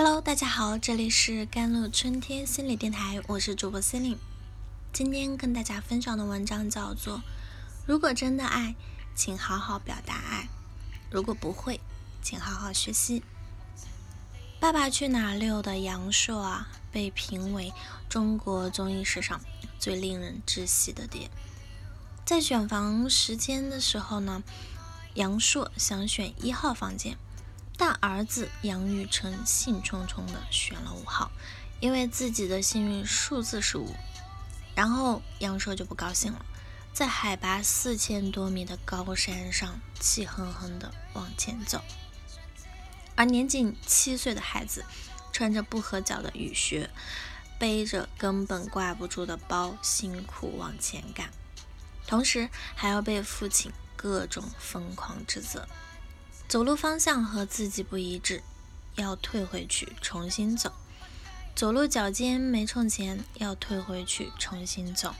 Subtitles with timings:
[0.00, 4.18] Hello，大家好，这里是甘露春天心理电台，我是主播 c e l i n e
[4.92, 7.16] 今天跟大家分享的文章叫做
[7.84, 8.76] 《如果真的爱，
[9.16, 10.46] 请好好表达爱；
[11.10, 11.80] 如果不会，
[12.22, 13.18] 请好好学习》。
[14.60, 17.72] 《爸爸去哪儿》六的杨烁啊，被评为
[18.08, 19.40] 中国综艺史上
[19.80, 21.28] 最令人窒息的爹。
[22.24, 24.44] 在选房时间的时候呢，
[25.14, 27.18] 杨烁想选一号房间。
[27.78, 31.30] 大儿子杨雨辰兴冲冲地选了五号，
[31.78, 33.94] 因为自己的幸运数字是五。
[34.74, 36.44] 然后杨硕就不高兴了，
[36.92, 41.80] 在海拔四千多米的高山上气哼哼地往前走，
[43.14, 44.84] 而年仅七岁的孩子
[45.32, 46.90] 穿着不合脚的雨靴，
[47.60, 51.30] 背着根本挂不住的包，辛苦往前赶，
[52.08, 55.68] 同时还要被父亲各种疯狂指责。
[56.48, 58.42] 走路方向和自己不一致，
[58.94, 60.70] 要退回去重新走；
[61.54, 65.10] 走路脚尖没冲前，要退回去重新走；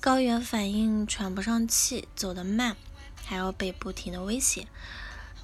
[0.00, 2.76] 高原反应喘不上气，走得慢，
[3.24, 4.66] 还要被不停的威胁。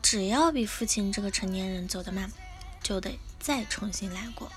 [0.02, 2.32] 只要比父亲这个成年人走得慢，
[2.82, 4.50] 就得再重新来过。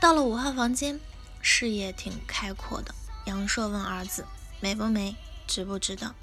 [0.00, 0.98] 到了五号房间，
[1.42, 2.94] 视野挺开阔的。
[3.26, 4.24] 杨硕问儿子
[4.58, 5.16] ：“美不美？
[5.46, 6.14] 值不值得？”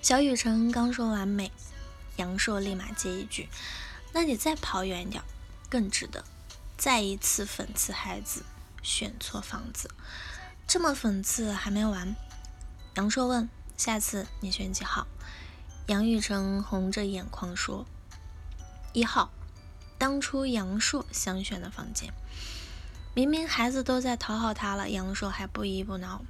[0.00, 1.50] 小雨辰刚说完美。
[2.20, 3.48] 杨硕立马接一句
[4.12, 5.22] ：“那你再跑远点，
[5.70, 6.22] 更值得。”
[6.76, 8.44] 再一次讽刺孩子
[8.82, 9.90] 选错房子，
[10.66, 12.14] 这么讽刺还没完。
[12.96, 13.48] 杨硕问
[13.78, 15.06] ：“下次你选几号？”
[15.88, 17.86] 杨玉成红着眼眶说
[18.92, 19.30] ：“一号。”
[19.96, 22.12] 当初杨硕想选的房间，
[23.14, 26.22] 明明孩子都在讨好他了，杨硕还不依不挠，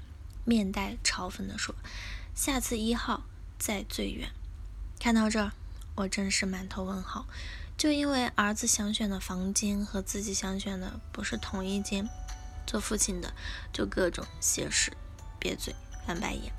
[0.45, 1.75] 面带嘲讽地说
[2.35, 3.23] ：“下次一号
[3.59, 4.31] 在最远。”
[4.99, 5.53] 看到这儿。
[6.01, 7.27] 我真是满头问号，
[7.77, 12.09] 就因为儿子想选的房间和自己想选的不是同一间，
[12.67, 13.35] 做父亲的
[13.71, 14.93] 就各种斜视、
[15.39, 15.75] 瘪嘴、
[16.07, 16.55] 翻白眼，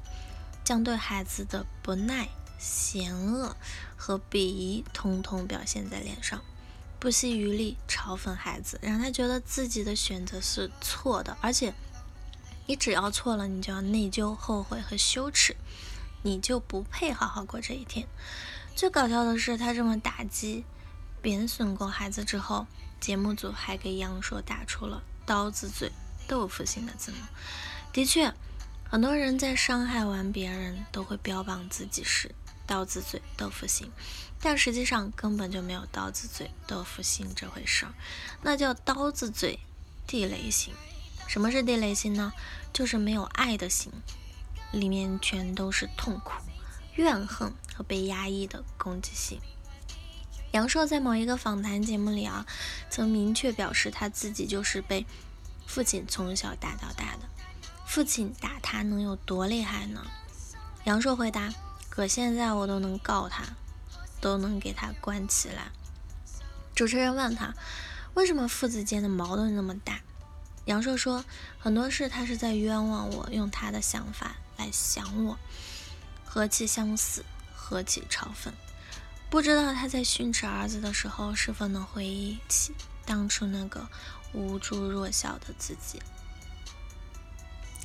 [0.63, 3.56] 将对孩子的不耐、嫌恶
[3.97, 6.40] 和鄙夷通通表现在脸上，
[7.00, 11.74] 不惜余力嘲讽孩子，让他觉得自己的选择是错的，而且
[12.68, 15.56] 你只要错了，你就要内疚、后悔和羞耻，
[16.22, 18.07] 你就不配好好过这一天。
[18.76, 20.64] 最搞笑的是，他这么打击、
[21.22, 22.66] 贬损过孩子之后，
[23.00, 25.92] 节目组还给杨烁打出了“刀子嘴
[26.28, 27.18] 豆腐心”的字幕。
[27.94, 28.34] 的确，
[28.90, 32.34] 很多人在伤害完别人都会标榜自己是
[32.66, 33.92] “刀子嘴豆腐心”，
[34.42, 37.94] 但实际上根本就没有“刀子嘴豆腐心”这回事儿，
[38.42, 39.60] 那叫“刀子嘴
[40.08, 40.74] 地雷心”。
[41.28, 42.34] 什么是地雷心呢？
[42.74, 43.92] 就是没有爱的心，
[44.72, 46.34] 里面全都是痛苦。
[47.01, 49.41] 怨恨和被压抑的攻击性。
[50.51, 52.45] 杨烁在某一个访谈节目里啊，
[52.91, 55.07] 曾明确表示他自己就是被
[55.66, 57.22] 父亲从小打到大的。
[57.88, 60.06] 父亲打他能有多厉害呢？
[60.84, 61.51] 杨烁回答
[61.89, 63.45] ：“可现在我都能告他，
[64.22, 65.72] 都能给他关起来。”
[66.75, 67.56] 主持人问他
[68.13, 70.01] ：“为什么父子间的矛盾那么大？”
[70.66, 71.25] 杨烁说
[71.57, 75.39] ：“很多事他是在冤枉我，用他的想法来想我。”
[76.34, 78.53] 和气相似，和气嘲讽。
[79.30, 82.74] 不知道他在训斥儿子的时候，是否能回忆起
[83.06, 83.86] 当初那个
[84.31, 86.02] 无助弱小的自己。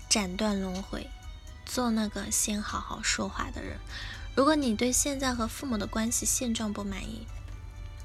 [0.09, 1.11] 斩断轮回，
[1.65, 3.81] 做那个先好好说话的人。
[4.37, 7.27] 如果你对现在和父母的关系现状不满意，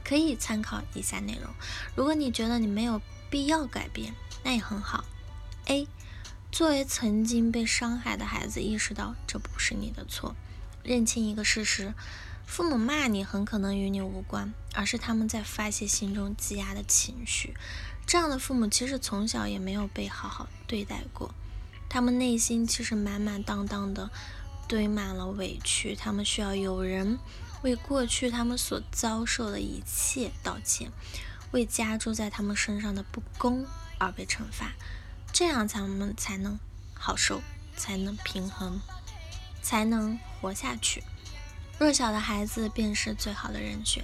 [0.03, 1.53] 可以参考以下内容。
[1.95, 5.05] 如果你觉得你没有必要改变，那也很好。
[5.65, 5.87] A
[6.51, 10.35] 作为曾经被伤害的孩子，意识到这不是你的错，
[10.83, 11.93] 认清一个事实：
[12.45, 17.55] 父母骂你很可能与你无关，而是他们在发泄心中积压的情绪。
[18.05, 21.33] 这样的父母其实从小也没有被好好对待过，
[21.87, 24.09] 他们内心其实满满当当的
[24.67, 27.17] 堆满了委屈，他们需要有人
[27.61, 30.91] 为过去他们所遭受的一切道歉，
[31.51, 33.65] 为加诸在他们身上的不公
[33.97, 34.73] 而被惩罚。
[35.33, 36.59] 这样，咱们才能
[36.93, 37.41] 好受，
[37.75, 38.79] 才能平衡，
[39.61, 41.03] 才能活下去。
[41.79, 44.03] 弱小的孩子便是最好的人选。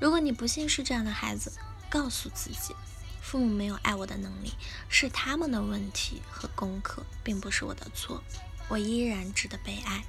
[0.00, 1.52] 如果你不幸是这样的孩子，
[1.90, 2.74] 告诉自己，
[3.20, 4.54] 父母没有爱我的能力，
[4.88, 8.22] 是他们的问题和功课，并不是我的错。
[8.68, 10.04] 我依然值得被爱。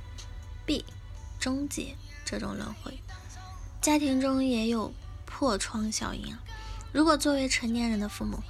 [0.66, 0.86] B，
[1.40, 3.00] 终结这种轮回。
[3.82, 4.94] 家庭中也有
[5.26, 6.38] 破窗效应。
[6.94, 8.42] 如果作为成年人的父母，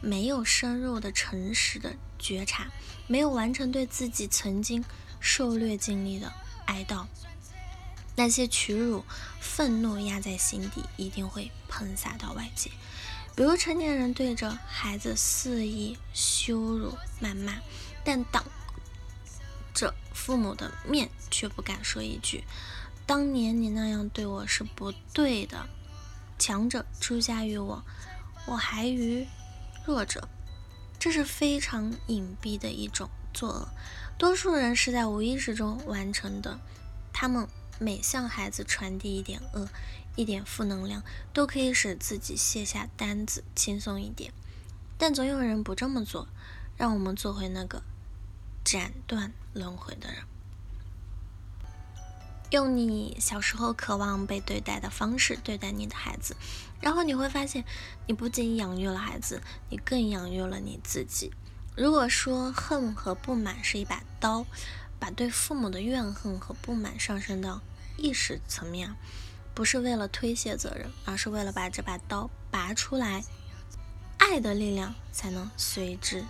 [0.00, 2.68] 没有深入的、诚实的觉察，
[3.06, 4.84] 没有完成对自己曾经
[5.20, 6.32] 受虐经历的
[6.66, 7.06] 哀悼，
[8.16, 9.04] 那些屈辱、
[9.40, 12.70] 愤怒压在心底，一定会喷洒到外界，
[13.34, 17.54] 比如成年人对着孩子肆意羞辱、谩骂，
[18.04, 18.44] 但当
[19.74, 22.44] 着父母的面却不敢说一句
[23.06, 25.68] ：“当年你那样对我是不对的。”
[26.38, 27.84] 强者出家于我，
[28.46, 29.26] 我还于
[29.88, 30.28] 弱者，
[30.98, 33.68] 这是非常隐蔽的一种作恶。
[34.18, 36.60] 多数人是在无意识中完成的。
[37.10, 37.48] 他们
[37.78, 39.66] 每向孩子传递一点恶、
[40.14, 41.02] 一点负能量，
[41.32, 44.30] 都可以使自己卸下担子轻松一点。
[44.98, 46.28] 但总有人不这么做。
[46.76, 47.82] 让我们做回那个
[48.62, 50.22] 斩断轮回的人。
[52.50, 56.34] 用你小时候渴望被对待的方式对待你的孩子，
[56.80, 57.64] 然后你会发现，
[58.06, 61.32] 你不仅养育了孩子，你更养育了你自己。
[61.76, 64.46] 如果说恨和不满是一把刀，
[64.98, 67.60] 把对父母的怨恨和不满上升到
[67.98, 68.94] 意识层面，
[69.54, 73.22] 不是为了推卸责任，而是为了把这把刀拔出来，
[74.16, 76.24] 爱的力量才能随之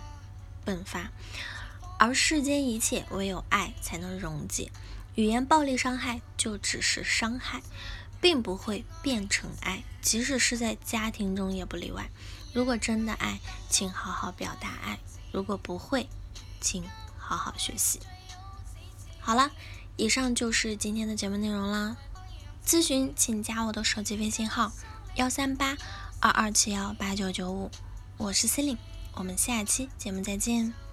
[0.65, 1.11] 迸发。
[1.97, 4.69] 而世间一切唯有爱才能溶解。
[5.15, 7.61] 语言暴力伤害就只是伤害，
[8.21, 12.09] 并不会变成爱，即使是在家庭中也不例外。
[12.53, 13.39] 如果真的爱，
[13.69, 14.97] 请好好表达爱；
[15.31, 16.07] 如果不会，
[16.61, 16.83] 请
[17.17, 17.99] 好好学习。
[19.19, 19.51] 好了，
[19.97, 21.97] 以上就是今天的节目内容啦。
[22.65, 24.71] 咨询请加我的手机微信号：
[25.15, 25.77] 幺三八
[26.19, 27.69] 二二七幺八九九五，
[28.17, 28.79] 我是 c e l i n e
[29.13, 30.88] 我们下期节目再见。